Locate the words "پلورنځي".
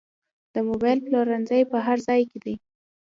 1.05-1.61